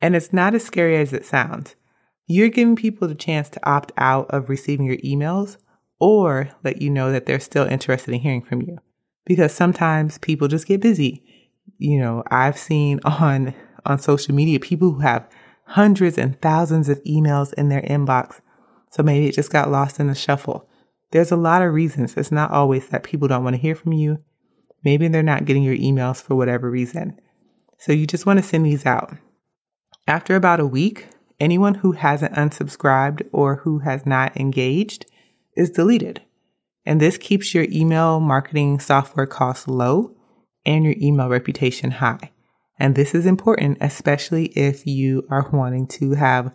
And 0.00 0.14
it's 0.14 0.32
not 0.32 0.54
as 0.54 0.64
scary 0.64 0.96
as 0.96 1.12
it 1.12 1.24
sounds. 1.24 1.74
You're 2.26 2.48
giving 2.48 2.76
people 2.76 3.08
the 3.08 3.14
chance 3.14 3.48
to 3.50 3.68
opt 3.68 3.92
out 3.96 4.30
of 4.30 4.48
receiving 4.48 4.86
your 4.86 4.98
emails 4.98 5.56
or 5.98 6.50
let 6.64 6.82
you 6.82 6.90
know 6.90 7.12
that 7.12 7.26
they're 7.26 7.40
still 7.40 7.66
interested 7.66 8.12
in 8.12 8.20
hearing 8.20 8.42
from 8.42 8.62
you. 8.62 8.78
Because 9.24 9.52
sometimes 9.52 10.18
people 10.18 10.48
just 10.48 10.66
get 10.66 10.80
busy. 10.80 11.24
You 11.78 11.98
know, 11.98 12.22
I've 12.30 12.58
seen 12.58 13.00
on, 13.04 13.54
on 13.84 13.98
social 13.98 14.34
media 14.34 14.60
people 14.60 14.92
who 14.92 15.00
have 15.00 15.28
hundreds 15.66 16.16
and 16.16 16.40
thousands 16.40 16.88
of 16.88 17.02
emails 17.04 17.52
in 17.54 17.68
their 17.68 17.82
inbox. 17.82 18.40
So 18.90 19.02
maybe 19.02 19.26
it 19.26 19.34
just 19.34 19.50
got 19.52 19.70
lost 19.70 20.00
in 20.00 20.06
the 20.06 20.14
shuffle. 20.14 20.68
There's 21.10 21.32
a 21.32 21.36
lot 21.36 21.62
of 21.62 21.74
reasons. 21.74 22.16
It's 22.16 22.32
not 22.32 22.50
always 22.50 22.88
that 22.88 23.02
people 23.02 23.28
don't 23.28 23.44
want 23.44 23.54
to 23.54 23.62
hear 23.62 23.74
from 23.74 23.92
you. 23.92 24.22
Maybe 24.84 25.08
they're 25.08 25.22
not 25.22 25.44
getting 25.44 25.62
your 25.62 25.76
emails 25.76 26.22
for 26.22 26.34
whatever 26.34 26.70
reason. 26.70 27.20
So 27.78 27.92
you 27.92 28.06
just 28.06 28.26
want 28.26 28.38
to 28.38 28.44
send 28.44 28.64
these 28.64 28.86
out. 28.86 29.14
After 30.06 30.36
about 30.36 30.60
a 30.60 30.66
week, 30.66 31.08
anyone 31.40 31.74
who 31.74 31.92
hasn't 31.92 32.34
unsubscribed 32.34 33.26
or 33.32 33.56
who 33.56 33.80
has 33.80 34.06
not 34.06 34.36
engaged 34.36 35.06
is 35.56 35.70
deleted. 35.70 36.22
And 36.84 37.00
this 37.00 37.18
keeps 37.18 37.54
your 37.54 37.66
email 37.70 38.20
marketing 38.20 38.78
software 38.78 39.26
costs 39.26 39.66
low 39.66 40.14
and 40.64 40.84
your 40.84 40.94
email 40.98 41.28
reputation 41.28 41.90
high. 41.90 42.30
And 42.78 42.94
this 42.94 43.14
is 43.14 43.26
important, 43.26 43.78
especially 43.80 44.46
if 44.46 44.86
you 44.86 45.26
are 45.30 45.48
wanting 45.50 45.86
to 45.88 46.12
have 46.12 46.52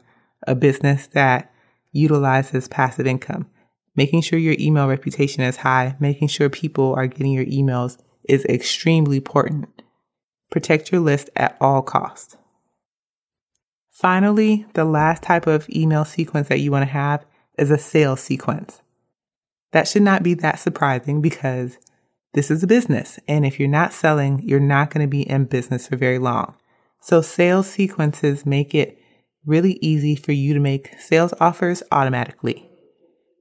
a 0.48 0.56
business 0.56 1.08
that 1.08 1.52
utilizes 1.92 2.68
passive 2.68 3.08
income. 3.08 3.48
Making 3.96 4.22
sure 4.22 4.40
your 4.40 4.56
email 4.60 4.88
reputation 4.88 5.44
is 5.44 5.58
high, 5.58 5.96
making 6.00 6.30
sure 6.30 6.50
people 6.50 6.94
are 6.94 7.08
getting 7.08 7.34
your 7.34 7.46
emails 7.46 7.98
is 8.24 8.46
extremely 8.46 9.18
important. 9.18 9.82
Protect 10.50 10.92
your 10.92 11.02
list 11.02 11.30
at 11.36 11.58
all 11.60 11.82
costs. 11.82 12.38
Finally, 13.90 14.66
the 14.74 14.86
last 14.86 15.24
type 15.24 15.48
of 15.48 15.70
email 15.70 16.06
sequence 16.06 16.48
that 16.48 16.60
you 16.60 16.72
want 16.72 16.84
to 16.84 16.92
have 16.92 17.26
is 17.58 17.70
a 17.70 17.78
sales 17.78 18.22
sequence. 18.22 18.82
That 19.72 19.88
should 19.88 20.02
not 20.02 20.24
be 20.24 20.34
that 20.36 20.60
surprising 20.60 21.22
because 21.22 21.78
this 22.34 22.50
is 22.50 22.64
a 22.64 22.68
business. 22.68 23.20
And 23.28 23.46
if 23.46 23.60
you're 23.60 23.70
not 23.70 23.94
selling, 23.94 24.42
you're 24.44 24.60
not 24.60 24.90
going 24.92 25.06
to 25.06 25.10
be 25.10 25.30
in 25.30 25.46
business 25.46 25.88
for 25.88 25.98
very 25.98 26.20
long. 26.20 26.56
So 27.02 27.22
sales 27.22 27.68
sequences 27.68 28.46
make 28.46 28.74
it 28.76 28.98
really 29.46 29.80
easy 29.82 30.16
for 30.16 30.32
you 30.32 30.54
to 30.54 30.60
make 30.60 30.94
sales 31.00 31.34
offers 31.40 31.82
automatically. 31.92 32.70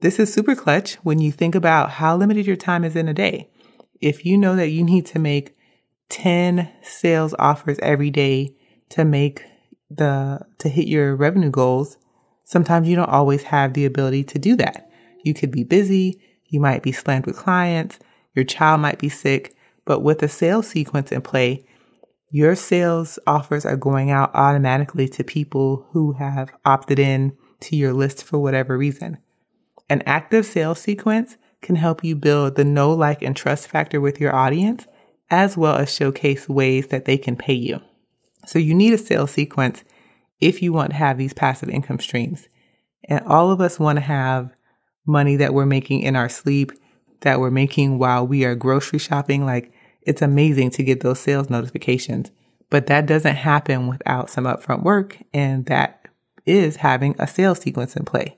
This 0.01 0.19
is 0.19 0.33
super 0.33 0.55
clutch 0.55 0.95
when 1.03 1.19
you 1.19 1.31
think 1.31 1.53
about 1.53 1.91
how 1.91 2.17
limited 2.17 2.47
your 2.47 2.55
time 2.55 2.83
is 2.83 2.95
in 2.95 3.07
a 3.07 3.13
day. 3.13 3.49
If 4.01 4.25
you 4.25 4.35
know 4.37 4.55
that 4.55 4.69
you 4.69 4.83
need 4.83 5.05
to 5.07 5.19
make 5.19 5.55
10 6.09 6.69
sales 6.81 7.35
offers 7.37 7.77
every 7.79 8.09
day 8.09 8.55
to 8.89 9.05
make 9.05 9.45
the, 9.91 10.39
to 10.57 10.69
hit 10.69 10.87
your 10.87 11.15
revenue 11.15 11.51
goals, 11.51 11.97
sometimes 12.45 12.87
you 12.87 12.95
don't 12.95 13.09
always 13.09 13.43
have 13.43 13.73
the 13.73 13.85
ability 13.85 14.23
to 14.23 14.39
do 14.39 14.55
that. 14.55 14.89
You 15.23 15.35
could 15.35 15.51
be 15.51 15.63
busy. 15.63 16.19
You 16.47 16.59
might 16.59 16.81
be 16.81 16.91
slammed 16.91 17.27
with 17.27 17.37
clients. 17.37 17.99
Your 18.35 18.45
child 18.45 18.81
might 18.81 18.99
be 18.99 19.09
sick. 19.09 19.55
But 19.85 20.01
with 20.01 20.21
a 20.23 20.27
sales 20.27 20.67
sequence 20.67 21.11
in 21.11 21.21
play, 21.21 21.65
your 22.29 22.55
sales 22.55 23.19
offers 23.27 23.65
are 23.65 23.75
going 23.75 24.11
out 24.11 24.33
automatically 24.33 25.07
to 25.09 25.23
people 25.23 25.87
who 25.91 26.13
have 26.13 26.51
opted 26.63 26.99
in 26.99 27.35
to 27.61 27.75
your 27.75 27.93
list 27.93 28.23
for 28.23 28.39
whatever 28.39 28.77
reason. 28.77 29.17
An 29.89 30.01
active 30.05 30.45
sales 30.45 30.79
sequence 30.79 31.35
can 31.61 31.75
help 31.75 32.03
you 32.03 32.15
build 32.15 32.55
the 32.55 32.63
know, 32.63 32.93
like, 32.93 33.21
and 33.21 33.35
trust 33.35 33.67
factor 33.67 33.99
with 33.99 34.19
your 34.19 34.33
audience, 34.33 34.87
as 35.29 35.57
well 35.57 35.75
as 35.75 35.93
showcase 35.93 36.47
ways 36.47 36.87
that 36.87 37.05
they 37.05 37.17
can 37.17 37.35
pay 37.35 37.53
you. 37.53 37.79
So 38.45 38.59
you 38.59 38.73
need 38.73 38.93
a 38.93 38.97
sales 38.97 39.31
sequence 39.31 39.83
if 40.39 40.61
you 40.61 40.73
want 40.73 40.91
to 40.91 40.95
have 40.95 41.17
these 41.17 41.33
passive 41.33 41.69
income 41.69 41.99
streams. 41.99 42.47
And 43.05 43.25
all 43.25 43.51
of 43.51 43.61
us 43.61 43.79
want 43.79 43.97
to 43.97 44.01
have 44.01 44.51
money 45.05 45.35
that 45.37 45.53
we're 45.53 45.65
making 45.65 46.01
in 46.01 46.15
our 46.15 46.29
sleep, 46.29 46.71
that 47.21 47.39
we're 47.39 47.51
making 47.51 47.97
while 47.97 48.25
we 48.25 48.45
are 48.45 48.55
grocery 48.55 48.99
shopping. 48.99 49.45
Like 49.45 49.71
it's 50.01 50.21
amazing 50.21 50.71
to 50.71 50.83
get 50.83 51.01
those 51.01 51.19
sales 51.19 51.49
notifications, 51.49 52.31
but 52.69 52.87
that 52.87 53.05
doesn't 53.05 53.35
happen 53.35 53.87
without 53.87 54.29
some 54.29 54.45
upfront 54.45 54.83
work. 54.83 55.17
And 55.33 55.65
that 55.67 56.05
is 56.45 56.77
having 56.77 57.15
a 57.19 57.27
sales 57.27 57.59
sequence 57.59 57.95
in 57.95 58.05
play. 58.05 58.37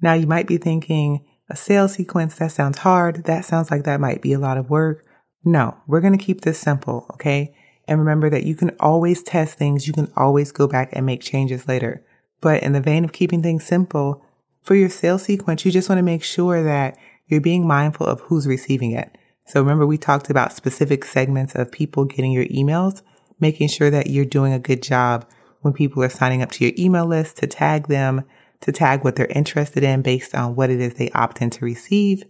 Now 0.00 0.14
you 0.14 0.26
might 0.26 0.46
be 0.46 0.58
thinking, 0.58 1.24
a 1.48 1.56
sales 1.56 1.94
sequence, 1.94 2.36
that 2.36 2.52
sounds 2.52 2.78
hard. 2.78 3.24
That 3.24 3.44
sounds 3.44 3.70
like 3.70 3.84
that 3.84 4.00
might 4.00 4.22
be 4.22 4.32
a 4.32 4.38
lot 4.38 4.58
of 4.58 4.70
work. 4.70 5.04
No, 5.44 5.76
we're 5.86 6.00
going 6.00 6.16
to 6.16 6.24
keep 6.24 6.40
this 6.40 6.58
simple. 6.58 7.06
Okay. 7.14 7.54
And 7.86 7.98
remember 7.98 8.30
that 8.30 8.44
you 8.44 8.54
can 8.54 8.70
always 8.80 9.22
test 9.22 9.58
things. 9.58 9.86
You 9.86 9.92
can 9.92 10.10
always 10.16 10.52
go 10.52 10.66
back 10.66 10.90
and 10.92 11.04
make 11.04 11.20
changes 11.20 11.68
later. 11.68 12.04
But 12.40 12.62
in 12.62 12.72
the 12.72 12.80
vein 12.80 13.04
of 13.04 13.12
keeping 13.12 13.42
things 13.42 13.64
simple, 13.64 14.24
for 14.62 14.74
your 14.74 14.88
sales 14.88 15.22
sequence, 15.22 15.64
you 15.64 15.70
just 15.70 15.90
want 15.90 15.98
to 15.98 16.02
make 16.02 16.24
sure 16.24 16.62
that 16.62 16.96
you're 17.26 17.40
being 17.40 17.66
mindful 17.66 18.06
of 18.06 18.20
who's 18.20 18.46
receiving 18.46 18.92
it. 18.92 19.16
So 19.46 19.60
remember 19.60 19.86
we 19.86 19.98
talked 19.98 20.30
about 20.30 20.52
specific 20.52 21.04
segments 21.04 21.54
of 21.54 21.70
people 21.70 22.04
getting 22.04 22.32
your 22.32 22.46
emails, 22.46 23.02
making 23.40 23.68
sure 23.68 23.90
that 23.90 24.08
you're 24.08 24.24
doing 24.24 24.52
a 24.52 24.58
good 24.58 24.82
job 24.82 25.26
when 25.60 25.74
people 25.74 26.02
are 26.02 26.08
signing 26.08 26.42
up 26.42 26.50
to 26.52 26.64
your 26.64 26.74
email 26.78 27.06
list 27.06 27.38
to 27.38 27.46
tag 27.46 27.88
them, 27.88 28.24
to 28.60 28.72
tag 28.72 29.04
what 29.04 29.16
they're 29.16 29.26
interested 29.26 29.82
in 29.82 30.02
based 30.02 30.34
on 30.34 30.54
what 30.54 30.70
it 30.70 30.80
is 30.80 30.94
they 30.94 31.10
opt 31.10 31.42
in 31.42 31.50
to 31.50 31.64
receive, 31.64 32.24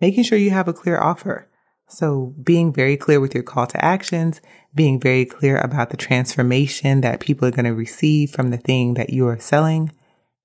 making 0.00 0.24
sure 0.24 0.38
you 0.38 0.50
have 0.50 0.68
a 0.68 0.72
clear 0.72 0.98
offer. 0.98 1.48
So 1.88 2.34
being 2.42 2.72
very 2.72 2.96
clear 2.96 3.18
with 3.18 3.34
your 3.34 3.42
call 3.42 3.66
to 3.68 3.84
actions, 3.84 4.40
being 4.74 5.00
very 5.00 5.24
clear 5.24 5.56
about 5.56 5.90
the 5.90 5.96
transformation 5.96 7.00
that 7.00 7.20
people 7.20 7.48
are 7.48 7.52
going 7.52 7.64
to 7.64 7.74
receive 7.74 8.30
from 8.30 8.50
the 8.50 8.58
thing 8.58 8.94
that 8.94 9.10
you 9.10 9.26
are 9.26 9.38
selling, 9.38 9.92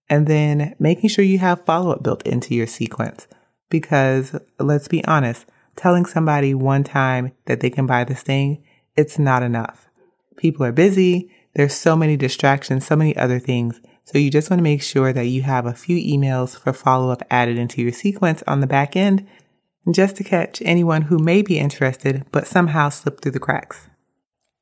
and 0.10 0.26
then 0.26 0.76
making 0.80 1.10
sure 1.10 1.26
you 1.26 1.40
have 1.40 1.66
follow 1.66 1.92
up 1.92 2.04
built 2.04 2.26
into 2.26 2.56
your 2.56 2.68
sequence. 2.68 3.28
Because 3.74 4.36
let's 4.60 4.88
be 4.88 5.04
honest, 5.06 5.48
telling 5.76 6.06
somebody 6.06 6.54
one 6.54 6.84
time 6.84 7.32
that 7.46 7.60
they 7.60 7.72
can 7.72 7.88
buy 7.88 8.04
this 8.04 8.22
thing, 8.22 8.64
it's 8.96 9.18
not 9.18 9.42
enough. 9.42 9.90
People 10.38 10.64
are 10.64 10.72
busy. 10.72 11.32
There's 11.56 11.74
so 11.74 11.96
many 11.96 12.16
distractions, 12.16 12.86
so 12.86 12.96
many 12.96 13.18
other 13.18 13.40
things. 13.40 13.82
So 14.04 14.20
you 14.20 14.30
just 14.30 14.52
want 14.52 14.60
to 14.60 14.64
make 14.64 14.84
sure 14.84 15.12
that 15.12 15.26
you 15.26 15.42
have 15.42 15.66
a 15.66 15.74
few 15.74 15.98
emails 15.98 16.56
for 16.56 16.72
follow 16.72 17.10
up 17.10 17.24
added 17.32 17.58
into 17.58 17.82
your 17.82 17.92
sequence 17.92 18.44
on 18.46 18.60
the 18.60 18.68
back 18.68 18.96
end 18.96 19.28
just 19.92 20.18
to 20.18 20.24
catch 20.24 20.62
anyone 20.62 21.02
who 21.02 21.18
may 21.18 21.42
be 21.42 21.58
interested 21.58 22.28
but 22.32 22.46
somehow 22.46 22.90
slipped 22.90 23.24
through 23.24 23.32
the 23.32 23.40
cracks. 23.40 23.88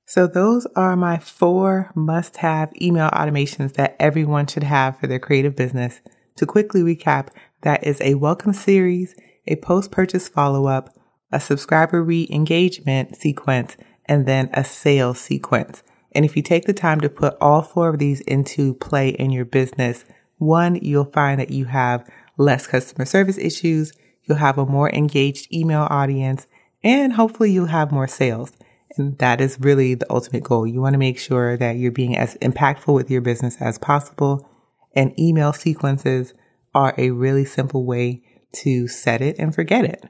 So 0.06 0.25
those 0.25 0.65
are 0.77 0.96
my 0.96 1.18
four 1.18 1.91
must 1.96 2.38
have 2.38 2.72
email 2.82 3.10
automations 3.10 3.74
that 3.74 3.98
everyone 4.00 4.48
should 4.48 4.63
have 4.63 4.98
for 4.98 5.08
their 5.08 5.20
creative 5.20 5.58
business. 5.58 6.00
To 6.38 6.46
quickly 6.46 6.82
recap, 6.82 7.27
that 7.62 7.86
is 7.86 8.01
a 8.01 8.15
welcome 8.15 8.53
series, 8.53 9.15
a 9.48 9.56
post 9.58 9.91
purchase 9.91 10.27
follow 10.27 10.68
up, 10.68 10.96
a 11.32 11.39
subscriber 11.39 12.03
re 12.03 12.27
engagement 12.32 13.15
sequence, 13.15 13.77
and 14.06 14.25
then 14.25 14.50
a 14.53 14.63
sales 14.63 15.20
sequence. 15.20 15.84
And 16.13 16.25
if 16.25 16.36
you 16.36 16.41
take 16.41 16.65
the 16.65 16.74
time 16.74 17.01
to 17.01 17.10
put 17.10 17.38
all 17.39 17.62
four 17.62 17.89
of 17.89 18.00
these 18.00 18.20
into 18.22 18.74
play 18.75 19.10
in 19.10 19.32
your 19.32 19.46
business, 19.46 20.03
one, 20.38 20.75
you'll 20.75 21.06
find 21.06 21.39
that 21.39 21.51
you 21.51 21.65
have 21.65 22.10
less 22.38 22.68
customer 22.68 23.06
service 23.06 23.38
issues, 23.38 23.94
you'll 24.24 24.38
have 24.38 24.58
a 24.58 24.65
more 24.65 24.89
engaged 24.89 25.53
email 25.53 25.88
audience, 25.89 26.48
and 26.84 27.13
hopefully 27.13 27.51
you'll 27.51 27.68
have 27.68 27.91
more 27.91 28.08
sales. 28.08 28.51
And 28.98 29.18
that 29.20 29.39
is 29.39 29.60
really 29.60 29.94
the 29.96 30.12
ultimate 30.12 30.44
goal. 30.44 30.68
You 30.68 30.82
want 30.82 30.94
to 30.96 31.00
make 31.00 31.18
sure 31.18 31.56
that 31.58 31.77
you're 31.77 31.91
being 31.91 32.18
as 32.18 32.36
impactful 32.36 32.94
with 32.94 33.10
your 33.10 33.22
business 33.22 33.56
as 33.62 33.77
possible. 33.77 34.50
And 34.94 35.18
email 35.18 35.53
sequences 35.53 36.34
are 36.74 36.94
a 36.98 37.12
really 37.12 37.46
simple 37.46 37.86
way 37.86 38.24
to 38.54 38.88
set 38.88 39.22
it 39.22 39.38
and 39.40 39.54
forget 39.54 39.86
it. 39.86 40.04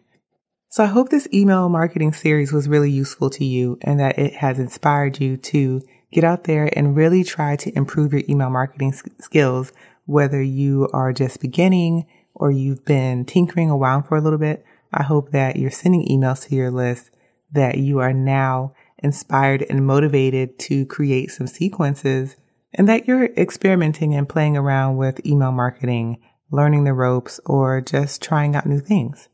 So 0.69 0.83
I 0.83 0.87
hope 0.87 1.09
this 1.09 1.27
email 1.33 1.67
marketing 1.67 2.13
series 2.13 2.53
was 2.53 2.69
really 2.69 2.91
useful 2.91 3.29
to 3.31 3.43
you 3.43 3.77
and 3.81 3.99
that 3.99 4.17
it 4.17 4.35
has 4.35 4.57
inspired 4.57 5.19
you 5.19 5.35
to 5.37 5.81
get 6.11 6.23
out 6.23 6.45
there 6.45 6.69
and 6.77 6.95
really 6.95 7.23
try 7.23 7.55
to 7.57 7.75
improve 7.77 8.13
your 8.13 8.23
email 8.29 8.49
marketing 8.49 8.93
skills, 9.19 9.73
whether 10.05 10.41
you 10.41 10.89
are 10.93 11.13
just 11.13 11.41
beginning 11.41 12.05
or 12.33 12.51
you've 12.51 12.85
been 12.85 13.25
tinkering 13.25 13.69
around 13.69 14.03
for 14.03 14.17
a 14.17 14.21
little 14.21 14.39
bit. 14.39 14.63
I 14.93 15.03
hope 15.03 15.31
that 15.31 15.57
you're 15.57 15.71
sending 15.71 16.07
emails 16.07 16.47
to 16.47 16.55
your 16.55 16.71
list, 16.71 17.11
that 17.51 17.77
you 17.77 17.99
are 17.99 18.13
now 18.13 18.73
inspired 18.99 19.65
and 19.69 19.85
motivated 19.85 20.57
to 20.59 20.85
create 20.85 21.31
some 21.31 21.47
sequences 21.47 22.35
and 22.73 22.87
that 22.87 23.07
you're 23.07 23.25
experimenting 23.25 24.13
and 24.15 24.29
playing 24.29 24.55
around 24.55 24.97
with 24.97 25.25
email 25.25 25.51
marketing, 25.51 26.21
learning 26.51 26.83
the 26.83 26.93
ropes, 26.93 27.39
or 27.45 27.81
just 27.81 28.21
trying 28.21 28.55
out 28.55 28.65
new 28.65 28.79
things. 28.79 29.29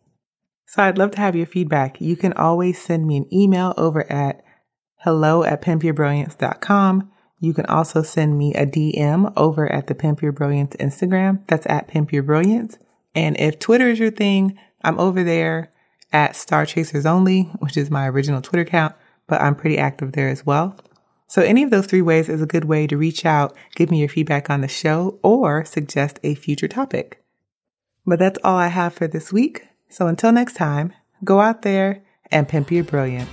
So 0.67 0.83
I'd 0.83 0.97
love 0.97 1.11
to 1.11 1.21
have 1.21 1.35
your 1.35 1.45
feedback. 1.45 2.01
You 2.01 2.15
can 2.15 2.33
always 2.33 2.81
send 2.81 3.07
me 3.07 3.17
an 3.17 3.33
email 3.33 3.73
over 3.77 4.09
at 4.11 4.43
hello 4.97 5.43
at 5.43 5.61
pimpyourbrilliance.com. 5.61 7.11
You 7.39 7.53
can 7.53 7.65
also 7.67 8.01
send 8.01 8.37
me 8.37 8.53
a 8.53 8.65
DM 8.65 9.31
over 9.37 9.71
at 9.71 9.87
the 9.87 9.95
Pimp 9.95 10.21
Your 10.21 10.31
Brilliance 10.31 10.75
Instagram. 10.77 11.45
That's 11.47 11.67
at 11.67 11.87
Pimp 11.87 12.11
Your 12.11 12.23
Brilliance. 12.23 12.77
And 13.13 13.39
if 13.39 13.59
Twitter 13.59 13.89
is 13.89 13.99
your 13.99 14.11
thing, 14.11 14.59
I'm 14.83 14.99
over 14.99 15.23
there 15.23 15.71
at 16.11 16.35
Star 16.35 16.65
Chasers 16.65 17.05
Only, 17.05 17.43
which 17.59 17.77
is 17.77 17.91
my 17.91 18.07
original 18.07 18.41
Twitter 18.41 18.63
account, 18.63 18.95
but 19.27 19.41
I'm 19.41 19.55
pretty 19.55 19.77
active 19.77 20.13
there 20.13 20.29
as 20.29 20.45
well. 20.45 20.77
So 21.27 21.41
any 21.41 21.63
of 21.63 21.71
those 21.71 21.85
three 21.85 22.01
ways 22.01 22.29
is 22.29 22.41
a 22.41 22.47
good 22.47 22.65
way 22.65 22.87
to 22.87 22.97
reach 22.97 23.25
out, 23.25 23.55
give 23.75 23.91
me 23.91 23.99
your 23.99 24.09
feedback 24.09 24.49
on 24.49 24.61
the 24.61 24.67
show, 24.67 25.19
or 25.23 25.65
suggest 25.65 26.19
a 26.23 26.35
future 26.35 26.69
topic. 26.69 27.21
But 28.05 28.19
that's 28.19 28.39
all 28.43 28.55
I 28.55 28.67
have 28.67 28.93
for 28.93 29.07
this 29.07 29.33
week. 29.33 29.67
So 29.89 30.07
until 30.07 30.31
next 30.31 30.55
time, 30.55 30.93
go 31.23 31.41
out 31.41 31.63
there 31.63 32.03
and 32.31 32.47
pimp 32.47 32.71
your 32.71 32.85
brilliance. 32.85 33.29